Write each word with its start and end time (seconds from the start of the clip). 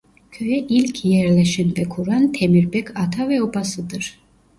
Köye 0.31 0.57
ilk 0.59 1.05
yerleşen 1.05 1.73
ve 1.77 1.83
kuran 1.89 2.31
Temirbek 2.31 2.99
Ata 2.99 3.29
ve 3.29 3.41
obasıdır. 3.43 4.19